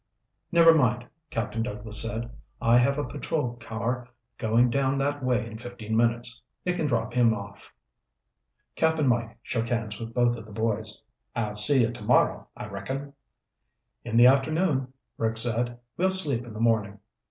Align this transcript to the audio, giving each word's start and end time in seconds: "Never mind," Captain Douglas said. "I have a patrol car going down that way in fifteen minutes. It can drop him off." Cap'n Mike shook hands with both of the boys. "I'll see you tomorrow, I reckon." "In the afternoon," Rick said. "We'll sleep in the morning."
"Never 0.51 0.73
mind," 0.73 1.05
Captain 1.29 1.61
Douglas 1.61 2.01
said. 2.01 2.31
"I 2.59 2.79
have 2.79 2.97
a 2.97 3.03
patrol 3.03 3.57
car 3.57 4.09
going 4.39 4.71
down 4.71 4.97
that 4.97 5.23
way 5.23 5.45
in 5.45 5.59
fifteen 5.59 5.95
minutes. 5.95 6.41
It 6.65 6.75
can 6.75 6.87
drop 6.87 7.13
him 7.13 7.35
off." 7.35 7.71
Cap'n 8.75 9.07
Mike 9.07 9.37
shook 9.43 9.69
hands 9.69 9.99
with 9.99 10.11
both 10.15 10.35
of 10.37 10.47
the 10.47 10.51
boys. 10.51 11.03
"I'll 11.35 11.55
see 11.55 11.81
you 11.81 11.91
tomorrow, 11.91 12.47
I 12.57 12.65
reckon." 12.65 13.13
"In 14.03 14.17
the 14.17 14.25
afternoon," 14.25 14.91
Rick 15.19 15.37
said. 15.37 15.77
"We'll 15.97 16.09
sleep 16.09 16.45
in 16.45 16.53
the 16.55 16.59
morning." 16.59 16.97